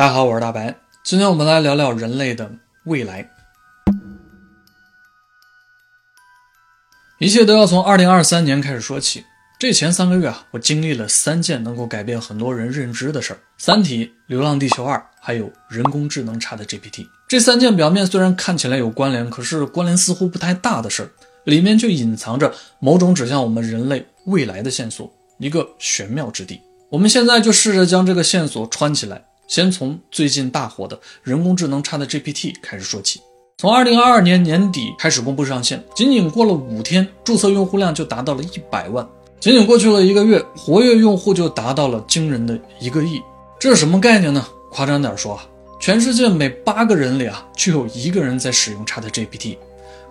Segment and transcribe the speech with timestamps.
[0.00, 0.74] 大家好，我是大白。
[1.04, 2.50] 今天我们来聊聊人类的
[2.84, 3.28] 未来。
[7.18, 9.26] 一切都要从二零二三年开始说起。
[9.58, 17.06] 这前三个月啊，我经历了三件能够改变很多人认知的事儿：《三体》、《流浪地球二》，还有人工智能 ChatGPT。
[17.28, 21.10] 这三件表面虽然看起来有关联，可是关联似乎不太大的事儿，
[21.44, 26.58] 里面却隐藏着某种指向我们人类未来的线索，一个玄妙之地。
[26.88, 29.26] 我们现在就试着将这个线索穿起来。
[29.50, 33.20] 先从最近大火的人工智能 ChatGPT 开始说起。
[33.58, 39.04] 从二零二二年年底开始公布上线，仅仅过了五天，注册用户量就达到了一百万。
[39.40, 43.20] 仅仅过去了一个月，活跃用户就达到了惊人的一个亿。
[43.58, 44.46] 这是什么概念呢？
[44.70, 45.44] 夸张点说啊，
[45.80, 49.56] 全世界每八个人里啊，就有一个人在使用 ChatGPT。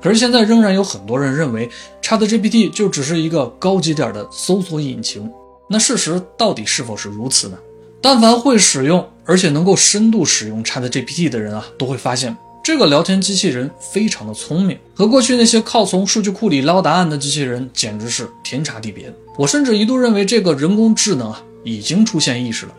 [0.01, 1.69] 可是现在仍然有很多人认为
[2.01, 5.31] ChatGPT 就只是一个高级点的搜索引擎。
[5.69, 7.57] 那事实到底是否是如此呢？
[8.01, 19.13] 但凡会使用，而且能够深度使用 ChatGPT 的人啊，都会发现这个聊天机器人非常的聪明，和过去那些靠从数据库里捞答案的机器人简直是天差地别。
[19.37, 22.73] 我甚至一度认为这个人工智能啊已经出现意识了。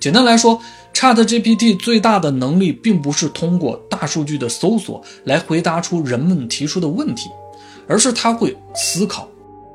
[0.00, 0.60] 简单来说
[0.94, 7.30] ，ChatGPT 最大的能力并不是通过大数据的搜索来回答出人们提出的问题，
[7.86, 9.28] 而是它会思考。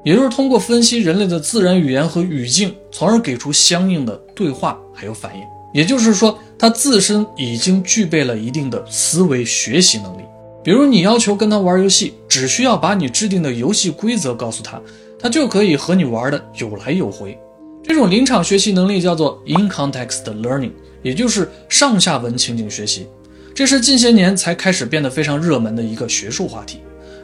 [0.07, 5.43] 也就是通过分析人类的自然语言和语境，从而给出相应的对话还有反应。
[5.73, 10.21] 也就是说，它自身已经具备了一定的思维学习能力。
[10.63, 14.81] 比如，你要求跟他玩游戏，只需要把你制定的游戏规则告诉他，
[15.19, 17.37] 他就可以和你玩的有来有回。
[17.83, 20.71] 这种临场学习能力叫做 in context learning，
[21.03, 23.05] 也就是上下文情景学习。
[23.53, 26.79] 这是近些年才开始变得非常热门的一个学术话题。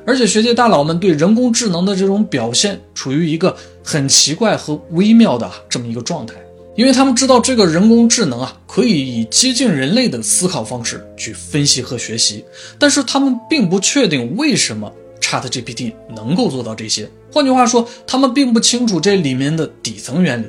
[0.06, 6.34] 而且学界大佬们对人工智能的这种表现处于一个很奇怪和微妙的这么一个状态，
[6.76, 12.44] 因为他们知道这个人工智能啊可以以接近人类的思考方式去分析和学习，
[12.78, 17.10] 但是他们并不确定为什么 ChatGPT 能够做到这些。
[17.32, 20.48] 换句话说，他们并不清楚这里面的底层原理。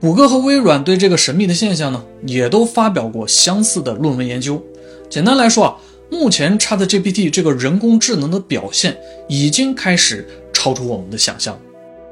[0.00, 4.60] 谷歌和微软对这个神秘的现象呢，也都发表过相似的论文研究。
[5.08, 5.76] 简单来说啊。
[6.10, 11.58] 目前，ChatGPT 这个人工智能的表现已经开始超出我们的想象，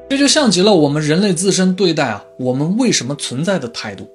[0.08, 4.08] 这就像极了我们人类自身对待啊我们为什么存在的态度。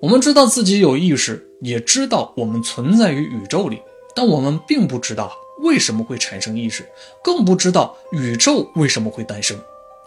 [0.00, 3.80] 我们知道自己有意识，也知道我们存在于宇宙里，
[4.14, 5.32] 但我们并不知道
[5.62, 6.86] 为什么会产生意识，
[7.24, 9.58] 更不知道宇宙为什么会诞生。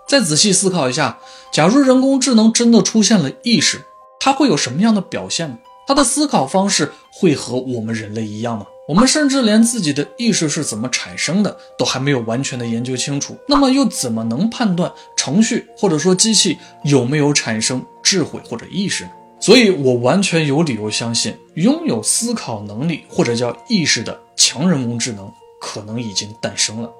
[0.08, 1.19] 再仔细思考一下，
[1.52, 3.81] 假如人工智能真的出现了意识，
[4.19, 5.58] 它会有什么样的表现呢？
[5.88, 8.68] 它的思考方式会和我们人类一样吗？
[8.89, 19.11] 我们甚至连自己的意识是怎么产生的都还没有完全的研究清楚，那么又怎么能判断程序或者说机器有没有产生智慧或者意识呢？
[19.39, 26.91] 所以，我完全有理由相信，拥有思考能力或者叫意识的强人工智能可能已经诞生了。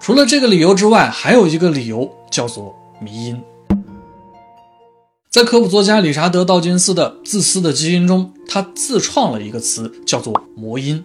[0.00, 3.40] 除了这个理由之外，还有一个理由叫做迷因。
[5.30, 11.04] 在科普作家理查德·道金斯的《自私的基因》中，他自创了一个词，叫做“魔音”。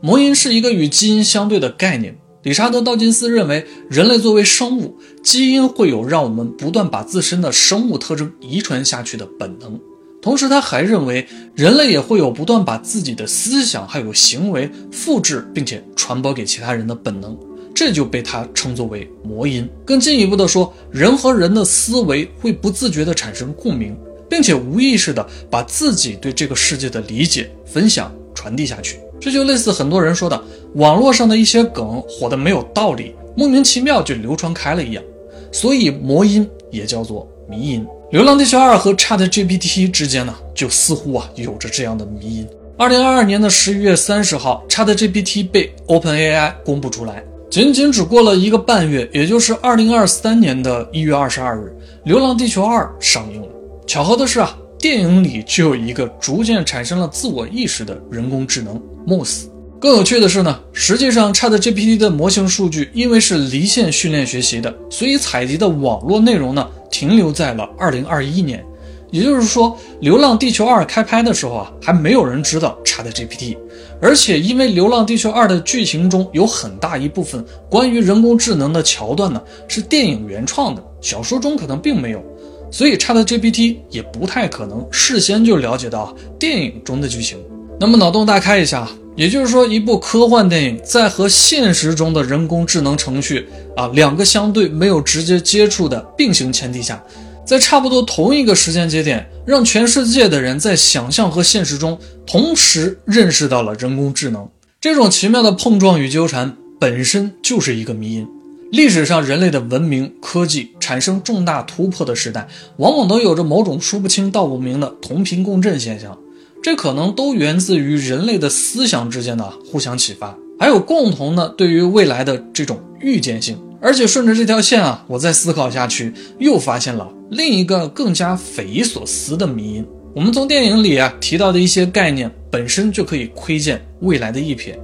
[0.00, 2.16] 魔音是一个与基因相对的概念。
[2.44, 9.78] 理查德·道金斯认为，人类作为生物，基因会有让我们不断把自身的生物特征遗传下去的本能。
[10.22, 17.36] 同时，他还认为，人类也会有不断把自己的思想还有行为复制并且传播给其他人的本能。
[17.74, 19.68] 这就被他称作为魔音。
[19.84, 23.96] 更进一步的说，人和人的思维会不自觉地产生共鸣，
[24.30, 28.98] 并且无意识地把自己对这个世界的理解分享传递下去。
[29.20, 30.40] 这就类似很多人说的，
[30.74, 35.02] 网络上的一些梗火的没有道理，莫名其妙就流传开了一样。
[35.50, 37.86] 所以魔音也叫做迷音。
[38.12, 42.46] 《流浪地球二》和 ChatGPT 之间呢，就似乎啊有着这样的迷音。
[42.76, 51.74] 二零二二年的十一月三十号，ChatGPT 被 OpenAI 公布出来，仅仅只过了一个半月，也就是二零二三年的一月二十二日，
[52.04, 53.48] 《流浪地球二》上映了。
[53.86, 54.56] 巧合的是啊。
[54.78, 59.46] 电影里就有一个逐渐产生了自我意识的人工智能 Moss。
[59.80, 68.64] 更有趣的是呢，实际上 ChatGPT 的模型数据因为是离线训练学习的，所以采集的网络内容呢停留在了2021年。
[69.10, 69.70] 也就是说，
[70.00, 73.56] 《流浪地球2》开拍的时候啊，还没有人知道 ChatGPT。
[74.00, 82.22] 而且因为《流浪地球2》的剧情中有很大一部分关于人工智能的桥段呢是电影原创的，小说中可能并没有。
[82.70, 87.38] 所以，ChatGPT 也不太可能事先就了解到电影中的剧情。
[87.80, 97.02] 那么，脑洞大开一下，也就是说，一部科幻电影在和现实中的人工智能程序啊两个相对没有直接接触的并行前提下，
[97.46, 104.48] 在差不多同一个时间节点，让全世界的人在想象和现实中同时认识到了人工智能。
[104.80, 108.28] 这种奇妙的碰撞与纠缠本身就是一个迷因。
[108.70, 116.16] 历史上，人类的文明科技产生重大突破的时代，往往都有着某种说不清道不明的同频共振现象。
[116.62, 123.58] 这可能都源自于人类的思想之间的互相启发，还有共同的对于未来的这种预见性。
[123.80, 129.86] 而且顺着这条线啊，我再思考下去，又发现了另一个更加匪夷所思的迷因。
[130.14, 134.74] 我们从电影里啊提到的一些概念，本身就可以窥见未来的一瞥。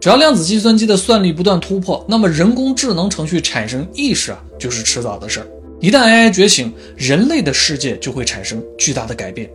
[0.00, 5.46] 只要量子计算机的算力不断突破，那么人工智能程序产生意识啊，就是迟早的事儿。
[5.80, 9.50] 一旦 AI 觉醒，人类的世界就会产生巨大的改变。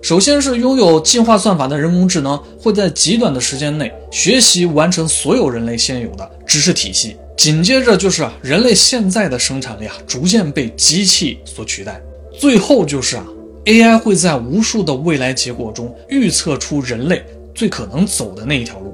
[0.00, 12.00] 首先是拥有进化算法的人工智能会在极短的时间内学习完成所有人类现有的知识体系，紧接着就是啊，人类现在的生产力啊逐渐被机器所取代，
[12.38, 13.26] 最后就是啊
[13.64, 18.87] ，AI 会在无数的未来结果中预测出人类最可能走的那一条路。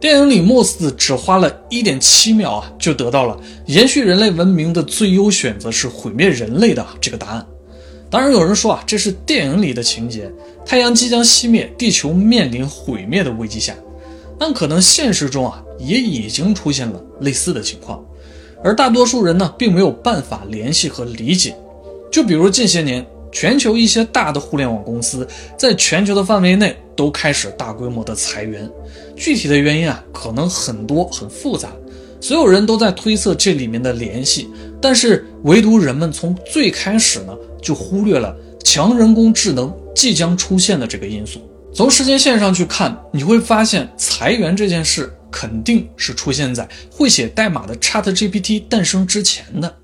[0.00, 3.36] 电影里莫斯只花了一点七秒啊，就得到了
[3.66, 7.44] 延续人类文明的最优选择是毁灭人类的这个答案。
[8.08, 10.30] 当然，有人说啊，这是电影里的情节，
[10.64, 13.74] 太阳即将熄灭，地球面临毁灭的危机下，
[14.38, 18.02] 但可能现实中啊，也已经出现了类似的情况，
[18.62, 21.56] 而大多数人呢，并没有办法联系和理解。
[22.10, 25.26] 就比如近些年，全球一些大的互联网公司
[25.58, 28.70] 在全球的范围内都开始大规模的裁员，
[29.18, 31.68] 具体的原因啊，可能很多很复杂。
[32.20, 34.48] 所有人都在推测这里面的联系，
[34.80, 38.34] 但是唯独人们从最开始呢就忽略了
[38.64, 41.40] 强人工智能即将出现的这个因素。
[41.72, 49.76] 从时间线上去看，你会发现裁员这件事肯定是出现在会写代码的 ChatGPT 诞生之前的。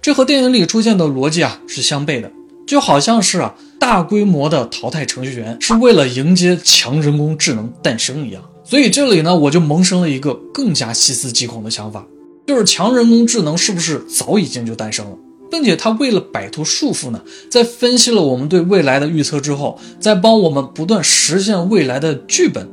[0.00, 2.30] 这和电影里出现的逻辑啊是相悖的，
[2.66, 8.42] 就好像是啊大规模的淘汰程序员是为了迎接强人工智能诞生一样。
[8.72, 12.06] 所以这里呢，我就萌生了一个更加细思极恐的想法，
[12.46, 15.18] 就是强人工智能是不是早已经就诞生了，
[15.50, 17.20] 并且它为了摆脱束缚呢，
[17.50, 22.66] 在分析了我们对未来的预测之后，在帮我们不断实现未来的剧本。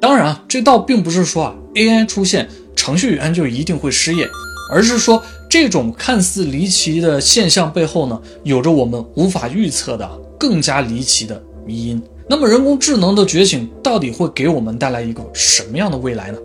[0.00, 4.26] 当然啊，这倒并不是说啊，AI 出现程序员就一定会失业，
[4.72, 12.02] 而是说这种看似离奇的现象背后呢，有着我们无法预测的更加离奇的迷因。
[12.30, 16.38] 那么，人工智能的觉醒到底会给我们带来一个什么样的未来呢？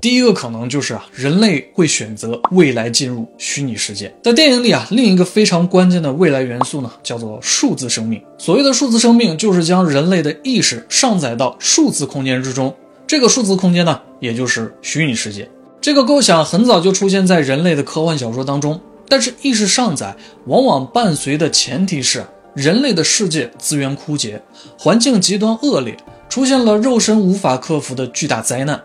[0.00, 4.10] 第一个可能就是啊，人类会选择未来进入虚拟世界。
[4.22, 8.18] 在电影里啊，另一个非常关键的未来元素呢，叫做数字生命。
[8.38, 12.74] 所谓的数字生命，就是将人类的意识上载到数字空间之中。
[13.06, 15.46] 这个数字空间呢，也就是虚拟世界。
[15.78, 18.80] 这个构想很早就出现在人类的科幻小说当中，
[19.10, 20.16] 但是意识上载
[20.46, 22.24] 往往伴随的前提是。
[22.56, 24.42] 人类的世界资源枯竭，
[24.78, 25.94] 环境极端恶劣，
[26.26, 28.82] 出现了肉身无法克服的巨大灾难，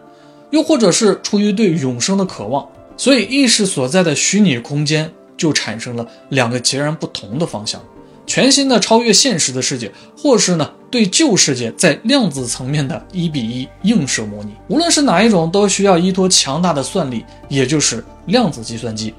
[0.49, 7.81] 又或者是出于对永生的渴望，所以意识所在的虚拟空间就产生了两个截然不同的方向：
[8.27, 14.51] 全新的超越现实的世界，或是呢对旧世界在量子层面的一比一映射模拟。
[14.67, 19.13] 无论是哪一种，都需要依托强大的算力，也就是量子计算机。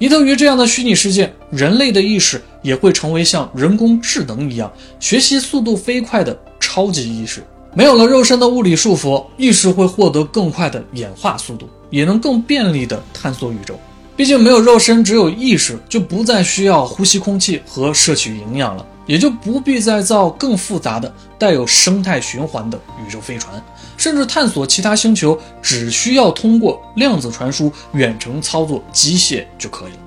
[0.00, 7.44] 依托于这样的虚拟世界，人类的意识也会成为像人工智能一样学习速度飞快的超级意识。
[7.74, 13.78] 没有了肉身的物理束缚，意识会获得更快的演化速度，也能更便利地探索宇宙。
[14.16, 18.86] 毕竟没有肉身，只有意识，就不再需要呼吸空气和摄取营养了。
[19.10, 23.60] 也就不必再造更复杂的带有生态循环的宇宙飞船，
[23.96, 29.98] 甚至探索其他星球，只需要通过量子传输远程操作机械就可以了。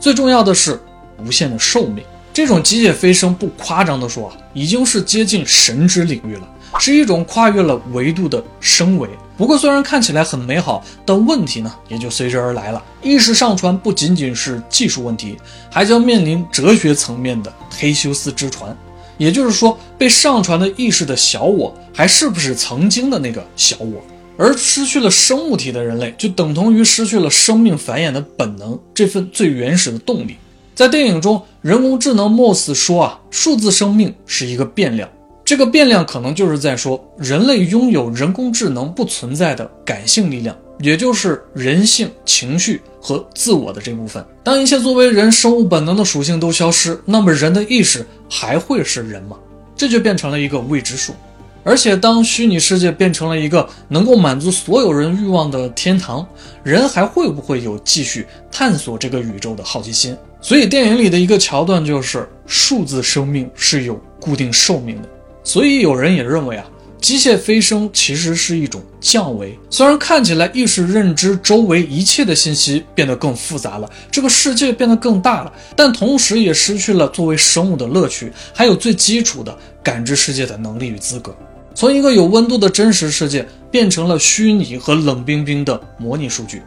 [0.00, 0.82] 最重要的是
[1.22, 6.48] 无限的寿命，这种机械飞升不夸张的说啊，已经是接近神之领域了。
[6.78, 9.08] 是一种跨越了维度的升维。
[9.36, 12.82] 不过，虽然看起来很美好，但问题呢也就随之而来了。
[13.02, 15.36] 意识上传不仅仅是技术问题，
[15.70, 18.76] 还将面临哲学层面的忒修斯之船。
[19.18, 24.02] 也就是说，被上传的意识的小我，还是不是曾经的那个小我？
[24.38, 30.36] 而失去了生物体的人类，就等同于失去了生命繁衍的本能，这份最原始的动力。
[30.74, 35.08] 在电影中，人工智能 Moss 说啊，数字生命是一个变量。
[35.46, 44.26] 这个变量可能就是在说，人类拥有人工智能不存在的感性力量，也就是人性、情绪和自我的这部分。
[44.42, 49.36] 当一切作为人生物本能的属性都消失，那么人的意识还会是人吗？
[49.76, 51.14] 这就变成了一个未知数。
[51.62, 56.26] 而且，当虚拟世界变成了一个能够满足所有人欲望的天堂，
[56.64, 60.16] 人还会不会有继续探索这个宇宙的好奇心？
[60.40, 62.28] 所以，电影里的一个桥段就是。
[62.48, 65.08] 数字生命是有固定寿命的。
[65.46, 66.66] 所以有人也认为啊，
[67.00, 69.56] 机械飞升其实是一种降维。
[69.70, 81.32] 虽然看起来意识认知周围一切的信息变得更复杂了，这个世界变得更大了，但同时也失去了作为生物的乐趣，还有最基础的感知世界的能力与资格。
[81.76, 86.60] 从一个有温度的真实世界变成了虚拟和冷冰冰的模拟数据，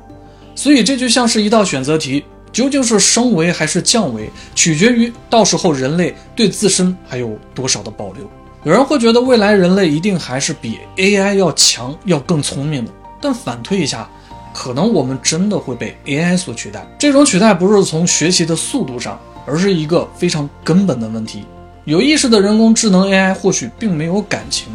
[0.55, 8.29] 所以这就像是一道选择题，究竟是升维还是降维，取决于到时候人类对自身还有多少的保留。
[8.65, 14.09] 有人会觉得未来人类一定还是比 AI 要强、要更聪明的，但反推一下，
[14.53, 16.85] 可能我们真的会被 AI 所取代。
[16.99, 21.45] 这种取代不是从学习的速度上，而是一个非常根本的问题。
[21.85, 24.67] 有意识的人工智能 AI 或许并没有感情。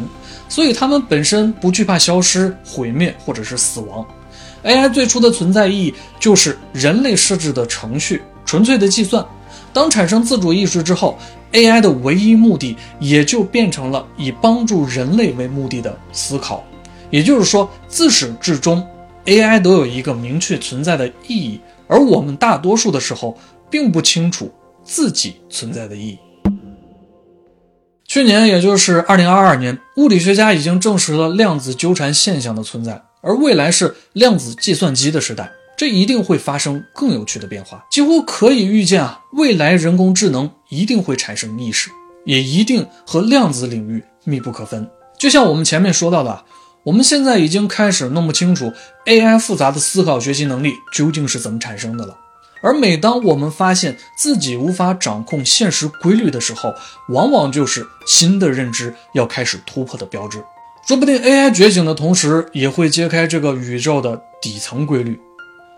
[0.49, 4.03] 所以，它们本身不惧怕消失、毁灭或者是死亡。
[4.63, 9.23] AI 最初的存在意义就是人类设置的程序，纯粹的计算。
[9.71, 11.17] 当产生自主意识之后
[11.55, 16.63] ，AI 的唯一目的也就变成了以帮助人类为目的的思考。
[17.09, 18.85] 也就是说，自始至终
[19.25, 23.37] ，AI 都有一个明确存在的意义，而我们大多数的时候
[23.69, 24.51] 并不清楚
[24.83, 26.19] 自己存在的意义。
[28.05, 37.85] 去年，也就是二零二二年，物理学家已经证实了量子纠缠现象的存在，而未来是量子计算机的时代，这一定会发生更有趣的变化。
[37.91, 41.89] 几乎可以预见啊，未来人工智能一定会产生意识，
[42.25, 44.89] 也一定和量子领域密不可分。
[45.17, 46.43] 就像我们前面说到的，
[46.83, 48.71] 我们现在已经开始弄不清楚
[49.05, 52.17] AI 复杂的思考学习能力究竟是怎么产生的了。
[52.61, 56.73] 而每当我们发现自己无法掌控现实规律的时候，
[57.09, 60.43] 往往就是新的认知要开始突破的标志。
[60.87, 65.13] 说不定 AI 觉醒的同时，也会揭开这个宇宙的底层规律。《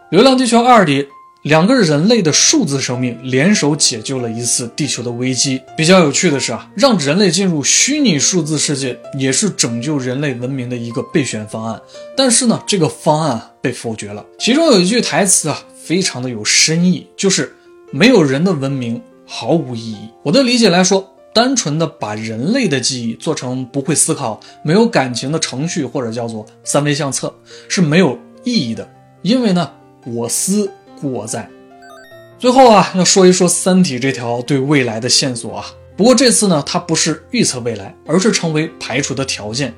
[0.10, 1.06] 流浪地球二》里，
[1.42, 5.62] 两个人类的数字生命联手解救了一次地球的危机。
[5.76, 11.82] 比较有趣的是啊，让人类进入虚拟数字世界，也是拯救人类文明的一个备选方案。
[12.16, 14.26] 但是呢，这个方案被否决了。
[14.40, 15.62] 其中有一句台词啊。
[15.88, 17.56] 非常的有深意，就是
[17.92, 20.10] 没有人的文明毫无意义。
[20.22, 27.34] 我的理解来说，单纯的把人类的记忆做成不会思考、没有感情的程序，或者叫做三维相册，
[27.70, 28.86] 是没有意义的。
[29.22, 29.72] 因为呢，
[30.06, 31.50] 我思故我在。
[32.40, 35.66] 最后啊，要说一说《三体》这条对未来的线索啊。
[35.96, 39.74] 不过这次呢，它不是预测未来，而是成为排除的条件。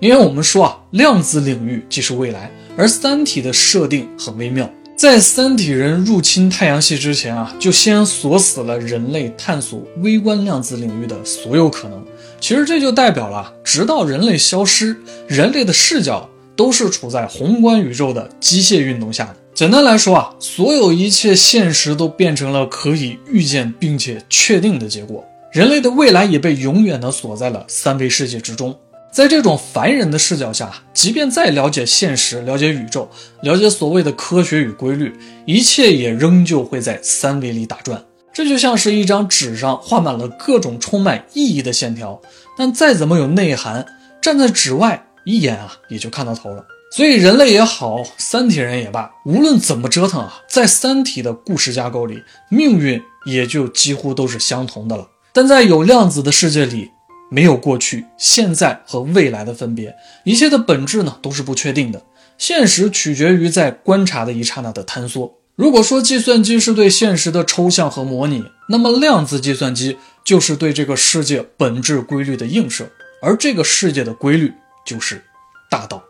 [0.00, 4.70] 因为我们说啊，量子领域即是未来，而《三体》的设定很微妙。
[4.96, 12.04] 在三体人入侵太阳系之前啊，就先锁死了人类探索微观量子领域的所有可能。
[12.38, 19.36] 其实这就代表了，直到人类消失，人类的视角都是处在宏观宇宙的机械运动下的。
[19.54, 28.76] 简单来说啊，所有一切现实都变成了可以预见并且确定的结果，人类的未来也被永远的锁在了三维世界之中。
[29.12, 33.08] 在这种凡人的视角下，即便再了解现实、了解宇宙、
[33.42, 35.14] 了解所谓的科学与规律，
[35.46, 38.04] 一切也仍旧会在三维里打转。
[38.32, 42.20] 这就像是一张纸上画满了各种充满意义的线条，
[42.58, 43.86] 但再怎么有内涵，
[44.20, 46.66] 站在纸外一眼啊也就看到头了。
[46.94, 55.08] 所以人类也好，三体人也罢，无论怎么折腾啊，在三体的故事架构里，命运也就几乎都是相同的了。
[55.32, 56.90] 但在有量子的世界里。
[57.30, 59.92] 没有过去、现在和未来的分别，
[60.24, 62.00] 一切的本质呢都是不确定的。
[62.38, 65.34] 现实取决于在观察的一刹那的坍缩。
[65.56, 72.88] 如果说计算机是对现实的抽象和模拟，那么量子计算机就是对这个世界本质规律的映射，
[73.20, 74.52] 而这个世界的规律
[74.86, 75.20] 就是
[75.68, 76.03] 大道。